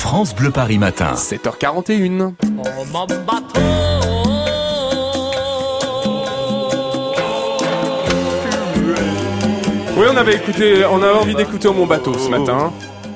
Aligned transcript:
France 0.00 0.34
Bleu 0.34 0.50
Paris 0.50 0.78
Matin. 0.78 1.12
7h41. 1.12 2.32
Oui, 9.96 10.06
on 10.10 10.16
avait 10.16 10.36
écouté, 10.36 10.86
on 10.90 11.02
avait 11.02 11.18
envie 11.18 11.34
d'écouter 11.34 11.68
au 11.68 11.74
Mon 11.74 11.86
Bateau 11.86 12.14
ce 12.14 12.30
matin. 12.30 12.72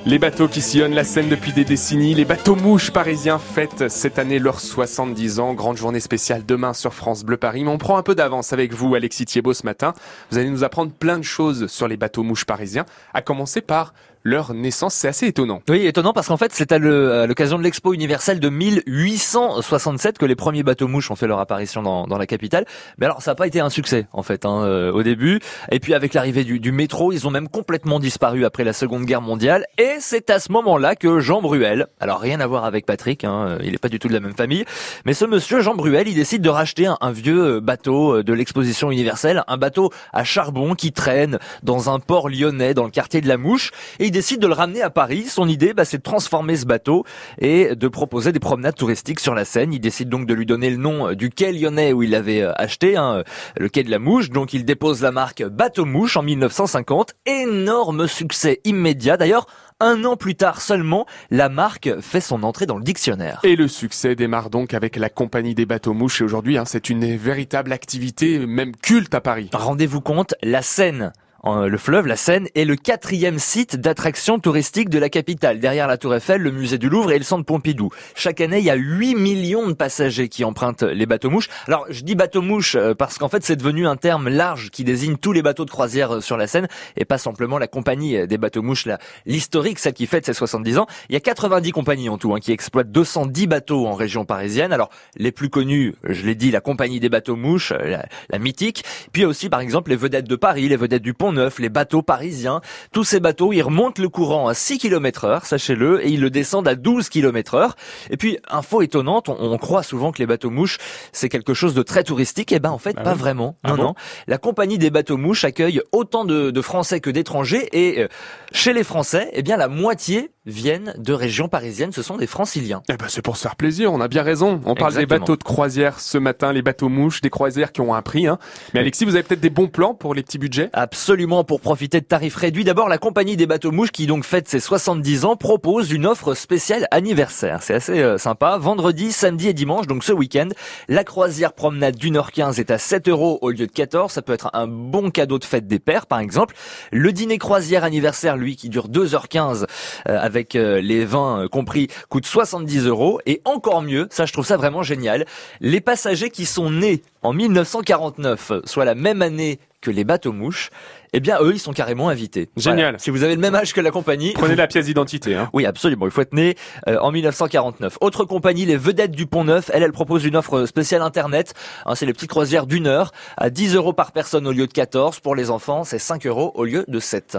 Les 0.06 0.18
bateaux 0.18 0.48
qui 0.48 0.60
sillonnent 0.60 0.94
la 0.94 1.04
Seine 1.04 1.30
depuis 1.30 1.54
des 1.54 1.64
décennies, 1.64 2.14
les 2.14 2.26
bateaux 2.26 2.56
mouches 2.56 2.90
parisiens 2.90 3.38
fêtent 3.38 3.88
cette 3.88 4.18
année 4.18 4.38
leurs 4.38 4.60
70 4.60 5.40
ans. 5.40 5.54
Grande 5.54 5.78
journée 5.78 6.00
spéciale 6.00 6.44
demain 6.44 6.74
sur 6.74 6.92
France 6.92 7.24
Bleu 7.24 7.38
Paris. 7.38 7.64
Mais 7.64 7.70
on 7.70 7.78
prend 7.78 7.96
un 7.96 8.02
peu 8.02 8.14
d'avance 8.14 8.52
avec 8.52 8.74
vous, 8.74 8.94
Alexis 8.94 9.24
Thiebaud, 9.24 9.54
ce 9.54 9.64
matin. 9.64 9.94
Vous 10.30 10.36
allez 10.36 10.50
nous 10.50 10.62
apprendre 10.62 10.92
plein 10.92 11.16
de 11.16 11.24
choses 11.24 11.68
sur 11.68 11.88
les 11.88 11.96
bateaux 11.96 12.22
mouches 12.22 12.44
parisiens, 12.44 12.84
à 13.14 13.22
commencer 13.22 13.62
par 13.62 13.94
leur 14.24 14.54
naissance. 14.54 14.94
C'est 14.94 15.08
assez 15.08 15.26
étonnant. 15.26 15.62
Oui, 15.68 15.86
étonnant 15.86 16.12
parce 16.12 16.28
qu'en 16.28 16.38
fait, 16.38 16.52
c'est 16.52 16.72
à 16.72 16.78
l'occasion 16.78 17.58
de 17.58 17.62
l'Expo 17.62 17.92
universelle 17.92 18.40
de 18.40 18.48
1867 18.48 20.18
que 20.18 20.24
les 20.24 20.34
premiers 20.34 20.62
bateaux 20.62 20.88
mouches 20.88 21.10
ont 21.10 21.16
fait 21.16 21.26
leur 21.26 21.38
apparition 21.38 21.82
dans, 21.82 22.18
la 22.18 22.26
capitale. 22.26 22.64
Mais 22.98 23.06
alors, 23.06 23.22
ça 23.22 23.32
n'a 23.32 23.34
pas 23.34 23.46
été 23.46 23.60
un 23.60 23.70
succès, 23.70 24.06
en 24.12 24.22
fait, 24.22 24.46
hein, 24.46 24.62
euh, 24.64 24.92
au 24.92 25.02
début. 25.02 25.40
Et 25.70 25.78
puis, 25.78 25.94
avec 25.94 26.14
l'arrivée 26.14 26.44
du, 26.44 26.72
métro, 26.72 27.12
ils 27.12 27.26
ont 27.26 27.30
même 27.30 27.48
complètement 27.48 28.00
disparu 28.00 28.44
après 28.44 28.64
la 28.64 28.72
Seconde 28.72 29.04
Guerre 29.04 29.20
mondiale. 29.20 29.66
Et 29.78 29.96
c'est 30.00 30.30
à 30.30 30.40
ce 30.40 30.50
moment-là 30.52 30.96
que 30.96 31.20
Jean 31.20 31.42
Bruel, 31.42 31.86
alors 32.00 32.20
rien 32.20 32.40
à 32.40 32.46
voir 32.46 32.64
avec 32.64 32.86
Patrick, 32.86 33.24
hein, 33.24 33.58
il 33.62 33.72
n'est 33.72 33.78
pas 33.78 33.88
du 33.88 33.98
tout 33.98 34.08
de 34.08 34.14
la 34.14 34.20
même 34.20 34.34
famille, 34.34 34.64
mais 35.04 35.12
ce 35.12 35.24
monsieur 35.24 35.60
Jean 35.60 35.74
Bruel, 35.74 36.08
il 36.08 36.14
décide 36.14 36.40
de 36.40 36.48
racheter 36.48 36.86
un, 36.86 36.96
un 37.00 37.12
vieux 37.12 37.60
bateau 37.60 38.22
de 38.22 38.32
l'exposition 38.32 38.90
universelle, 38.90 39.44
un 39.48 39.56
bateau 39.56 39.90
à 40.12 40.24
charbon 40.24 40.74
qui 40.74 40.92
traîne 40.92 41.38
dans 41.62 41.90
un 41.90 41.98
port 41.98 42.28
lyonnais, 42.28 42.74
dans 42.74 42.84
le 42.84 42.90
quartier 42.90 43.20
de 43.20 43.28
la 43.28 43.36
Mouche. 43.36 43.72
Et 43.98 44.10
décide 44.14 44.40
de 44.40 44.46
le 44.46 44.54
ramener 44.54 44.80
à 44.80 44.90
Paris. 44.90 45.24
Son 45.24 45.48
idée, 45.48 45.74
bah, 45.74 45.84
c'est 45.84 45.98
de 45.98 46.02
transformer 46.02 46.56
ce 46.56 46.66
bateau 46.66 47.04
et 47.38 47.74
de 47.74 47.88
proposer 47.88 48.30
des 48.30 48.38
promenades 48.38 48.76
touristiques 48.76 49.18
sur 49.18 49.34
la 49.34 49.44
Seine. 49.44 49.72
Il 49.72 49.80
décide 49.80 50.08
donc 50.08 50.26
de 50.26 50.34
lui 50.34 50.46
donner 50.46 50.70
le 50.70 50.76
nom 50.76 51.12
du 51.14 51.30
quai 51.30 51.52
lyonnais 51.52 51.92
où 51.92 52.04
il 52.04 52.10
l'avait 52.10 52.42
euh, 52.42 52.52
acheté, 52.54 52.96
hein, 52.96 53.24
le 53.58 53.68
quai 53.68 53.82
de 53.82 53.90
la 53.90 53.98
Mouche. 53.98 54.30
Donc 54.30 54.52
il 54.52 54.64
dépose 54.64 55.02
la 55.02 55.10
marque 55.10 55.42
Bateau 55.42 55.84
Mouche 55.84 56.16
en 56.16 56.22
1950. 56.22 57.14
Énorme 57.26 58.06
succès 58.06 58.60
immédiat. 58.64 59.16
D'ailleurs, 59.16 59.46
un 59.80 60.04
an 60.04 60.16
plus 60.16 60.36
tard 60.36 60.60
seulement, 60.60 61.06
la 61.30 61.48
marque 61.48 62.00
fait 62.00 62.20
son 62.20 62.44
entrée 62.44 62.66
dans 62.66 62.78
le 62.78 62.84
dictionnaire. 62.84 63.40
Et 63.42 63.56
le 63.56 63.66
succès 63.66 64.14
démarre 64.14 64.48
donc 64.48 64.72
avec 64.72 64.94
la 64.94 65.08
compagnie 65.08 65.56
des 65.56 65.66
bateaux 65.66 65.92
mouches. 65.92 66.20
Et 66.20 66.24
aujourd'hui, 66.24 66.56
hein, 66.56 66.64
c'est 66.64 66.88
une 66.88 67.16
véritable 67.16 67.72
activité, 67.72 68.46
même 68.46 68.76
culte 68.76 69.12
à 69.14 69.20
Paris. 69.20 69.50
Rendez-vous 69.52 70.00
compte, 70.00 70.34
la 70.42 70.62
Seine 70.62 71.12
le 71.44 71.76
fleuve, 71.76 72.06
la 72.06 72.16
Seine, 72.16 72.48
est 72.54 72.64
le 72.64 72.74
quatrième 72.74 73.38
site 73.38 73.76
d'attraction 73.76 74.38
touristique 74.38 74.88
de 74.88 74.98
la 74.98 75.10
capitale, 75.10 75.60
derrière 75.60 75.86
la 75.86 75.98
Tour 75.98 76.14
Eiffel, 76.14 76.40
le 76.40 76.50
musée 76.50 76.78
du 76.78 76.88
Louvre 76.88 77.12
et 77.12 77.18
le 77.18 77.24
centre 77.24 77.44
Pompidou. 77.44 77.90
Chaque 78.14 78.40
année, 78.40 78.58
il 78.58 78.64
y 78.64 78.70
a 78.70 78.74
8 78.74 79.14
millions 79.14 79.68
de 79.68 79.74
passagers 79.74 80.28
qui 80.28 80.44
empruntent 80.44 80.82
les 80.82 81.04
bateaux 81.04 81.28
mouches. 81.28 81.48
Alors, 81.66 81.84
je 81.90 82.02
dis 82.02 82.14
bateaux 82.14 82.40
mouches 82.40 82.76
euh, 82.76 82.94
parce 82.94 83.18
qu'en 83.18 83.28
fait, 83.28 83.44
c'est 83.44 83.56
devenu 83.56 83.86
un 83.86 83.96
terme 83.96 84.28
large 84.28 84.70
qui 84.70 84.84
désigne 84.84 85.16
tous 85.16 85.32
les 85.32 85.42
bateaux 85.42 85.66
de 85.66 85.70
croisière 85.70 86.16
euh, 86.16 86.20
sur 86.20 86.38
la 86.38 86.46
Seine 86.46 86.66
et 86.96 87.04
pas 87.04 87.18
simplement 87.18 87.58
la 87.58 87.66
compagnie 87.66 88.16
euh, 88.16 88.26
des 88.26 88.38
bateaux 88.38 88.62
mouches, 88.62 88.88
l'historique, 89.26 89.78
celle 89.78 89.92
qui 89.92 90.06
fête 90.06 90.24
ses 90.24 90.32
70 90.32 90.78
ans. 90.78 90.86
Il 91.10 91.12
y 91.12 91.16
a 91.16 91.20
90 91.20 91.72
compagnies 91.72 92.08
en 92.08 92.16
tout 92.16 92.34
hein, 92.34 92.40
qui 92.40 92.52
exploitent 92.52 92.90
210 92.90 93.46
bateaux 93.46 93.86
en 93.86 93.94
région 93.94 94.24
parisienne. 94.24 94.72
Alors, 94.72 94.88
les 95.16 95.32
plus 95.32 95.50
connus, 95.50 95.94
je 96.04 96.24
l'ai 96.24 96.34
dit, 96.34 96.50
la 96.50 96.60
compagnie 96.60 97.00
des 97.00 97.10
bateaux 97.10 97.36
mouches, 97.36 97.72
la, 97.72 98.06
la 98.30 98.38
mythique. 98.38 98.84
Puis 99.12 99.26
aussi, 99.26 99.50
par 99.50 99.60
exemple, 99.60 99.90
les 99.90 99.96
vedettes 99.96 100.28
de 100.28 100.36
Paris, 100.36 100.68
les 100.68 100.76
vedettes 100.76 101.02
du 101.02 101.12
Pont 101.12 101.33
Neuf, 101.34 101.58
les 101.58 101.68
bateaux 101.68 102.02
parisiens. 102.02 102.60
Tous 102.92 103.04
ces 103.04 103.20
bateaux, 103.20 103.52
ils 103.52 103.62
remontent 103.62 104.02
le 104.02 104.08
courant 104.08 104.48
à 104.48 104.54
6 104.54 104.78
km 104.78 105.24
heure, 105.24 105.46
sachez-le, 105.46 106.04
et 106.04 106.10
ils 106.10 106.20
le 106.20 106.30
descendent 106.30 106.68
à 106.68 106.74
12 106.74 107.08
km 107.08 107.54
heure. 107.54 107.76
Et 108.10 108.16
puis, 108.16 108.38
info 108.48 108.82
étonnante, 108.82 109.28
on, 109.28 109.58
croit 109.58 109.82
souvent 109.82 110.12
que 110.12 110.18
les 110.18 110.26
bateaux 110.26 110.50
mouches, 110.50 110.78
c'est 111.12 111.28
quelque 111.28 111.54
chose 111.54 111.74
de 111.74 111.82
très 111.82 112.04
touristique. 112.04 112.52
Et 112.52 112.56
eh 112.56 112.60
ben, 112.60 112.70
en 112.70 112.78
fait, 112.78 112.94
bah 112.94 113.02
pas 113.02 113.14
vraiment. 113.14 113.56
Ah 113.62 113.70
non, 113.70 113.76
non. 113.76 113.94
La 114.26 114.38
compagnie 114.38 114.78
des 114.78 114.90
bateaux 114.90 115.16
mouches 115.16 115.44
accueille 115.44 115.80
autant 115.92 116.24
de, 116.24 116.50
de 116.50 116.60
Français 116.62 117.00
que 117.00 117.10
d'étrangers. 117.10 117.68
Et 117.72 118.02
euh, 118.02 118.08
chez 118.52 118.72
les 118.72 118.84
Français, 118.84 119.30
eh 119.32 119.42
bien, 119.42 119.56
la 119.56 119.68
moitié 119.68 120.30
viennent 120.46 120.94
de 120.98 121.12
régions 121.12 121.48
parisiennes, 121.48 121.92
ce 121.92 122.02
sont 122.02 122.16
des 122.16 122.26
franciliens. 122.26 122.82
Eh 122.88 122.96
ben 122.96 123.06
c'est 123.08 123.22
pour 123.22 123.36
se 123.36 123.42
faire 123.42 123.56
plaisir, 123.56 123.92
on 123.92 124.00
a 124.00 124.08
bien 124.08 124.22
raison. 124.22 124.60
On 124.66 124.74
parle 124.74 124.94
des 124.94 125.06
bateaux 125.06 125.36
de 125.36 125.42
croisière 125.42 126.00
ce 126.00 126.18
matin, 126.18 126.52
les 126.52 126.62
bateaux 126.62 126.88
mouches, 126.88 127.20
des 127.20 127.30
croisières 127.30 127.72
qui 127.72 127.80
ont 127.80 127.94
un 127.94 128.02
prix. 128.02 128.26
Hein. 128.26 128.38
Mais 128.74 128.80
Alexis, 128.80 129.04
vous 129.04 129.14
avez 129.14 129.22
peut-être 129.22 129.40
des 129.40 129.50
bons 129.50 129.68
plans 129.68 129.94
pour 129.94 130.14
les 130.14 130.22
petits 130.22 130.38
budgets? 130.38 130.68
Absolument, 130.72 131.44
pour 131.44 131.60
profiter 131.60 132.00
de 132.00 132.06
tarifs 132.06 132.36
réduits. 132.36 132.64
D'abord, 132.64 132.88
la 132.88 132.98
compagnie 132.98 133.36
des 133.36 133.46
bateaux 133.46 133.72
mouches, 133.72 133.92
qui 133.92 134.06
donc 134.06 134.24
fête 134.24 134.48
ses 134.48 134.60
70 134.60 135.24
ans, 135.24 135.36
propose 135.36 135.90
une 135.92 136.06
offre 136.06 136.34
spéciale 136.34 136.86
anniversaire. 136.90 137.62
C'est 137.62 137.74
assez 137.74 138.02
euh, 138.02 138.18
sympa. 138.18 138.58
Vendredi, 138.58 139.12
samedi 139.12 139.48
et 139.48 139.54
dimanche, 139.54 139.86
donc 139.86 140.04
ce 140.04 140.12
week-end, 140.12 140.48
la 140.88 141.04
croisière 141.04 141.54
promenade 141.54 141.96
d'une 141.96 142.16
heure 142.16 142.32
15 142.32 142.60
est 142.60 142.70
à 142.70 142.78
7 142.78 143.08
euros 143.08 143.38
au 143.40 143.50
lieu 143.50 143.66
de 143.66 143.72
14. 143.72 144.12
Ça 144.12 144.20
peut 144.20 144.34
être 144.34 144.50
un 144.52 144.66
bon 144.66 145.10
cadeau 145.10 145.38
de 145.38 145.44
fête 145.44 145.66
des 145.66 145.78
pères, 145.78 146.06
par 146.06 146.18
exemple. 146.18 146.54
Le 146.92 147.12
dîner 147.12 147.38
croisière 147.38 147.84
anniversaire, 147.84 148.36
lui, 148.36 148.56
qui 148.56 148.68
dure 148.68 148.88
2h15 148.88 149.64
euh, 150.08 150.18
avec 150.20 150.33
euh, 150.56 150.80
les 150.80 151.04
vins 151.04 151.46
compris, 151.50 151.88
coûte 152.08 152.26
70 152.26 152.86
euros. 152.86 153.20
Et 153.26 153.40
encore 153.44 153.82
mieux, 153.82 154.08
ça 154.10 154.26
je 154.26 154.32
trouve 154.32 154.46
ça 154.46 154.56
vraiment 154.56 154.82
génial, 154.82 155.26
les 155.60 155.80
passagers 155.80 156.30
qui 156.30 156.46
sont 156.46 156.70
nés 156.70 157.02
en 157.22 157.32
1949, 157.32 158.52
soit 158.64 158.84
la 158.84 158.94
même 158.94 159.22
année 159.22 159.58
que 159.80 159.90
les 159.90 160.04
bateaux 160.04 160.32
mouches, 160.32 160.70
eh 161.12 161.20
bien 161.20 161.38
eux, 161.40 161.52
ils 161.54 161.60
sont 161.60 161.72
carrément 161.72 162.08
invités. 162.08 162.48
Génial. 162.56 162.98
Si 162.98 163.10
vous 163.10 163.22
avez 163.22 163.34
le 163.34 163.40
même 163.40 163.54
âge 163.54 163.72
que 163.72 163.80
la 163.80 163.90
compagnie, 163.90 164.32
prenez 164.32 164.56
la 164.56 164.66
pièce 164.66 164.86
d'identité. 164.86 165.36
Hein. 165.36 165.48
Oui, 165.52 165.64
absolument. 165.66 166.06
Il 166.06 166.10
faut 166.10 166.22
être 166.22 166.32
né 166.32 166.56
euh, 166.88 166.98
en 166.98 167.12
1949. 167.12 167.98
Autre 168.00 168.24
compagnie, 168.24 168.64
les 168.64 168.76
Vedettes 168.76 169.12
du 169.12 169.26
Pont 169.26 169.44
Neuf. 169.44 169.70
Elle, 169.72 169.84
elle 169.84 169.92
propose 169.92 170.24
une 170.24 170.36
offre 170.36 170.66
spéciale 170.66 171.02
internet. 171.02 171.54
Hein, 171.86 171.94
c'est 171.94 172.06
les 172.06 172.12
petites 172.12 172.30
croisières 172.30 172.66
d'une 172.66 172.86
heure 172.86 173.12
à 173.36 173.50
10 173.50 173.76
euros 173.76 173.92
par 173.92 174.10
personne 174.10 174.46
au 174.46 174.52
lieu 174.52 174.66
de 174.66 174.72
14. 174.72 175.20
Pour 175.20 175.36
les 175.36 175.50
enfants, 175.50 175.84
c'est 175.84 176.00
5 176.00 176.26
euros 176.26 176.50
au 176.54 176.64
lieu 176.64 176.84
de 176.88 176.98
7. 176.98 177.38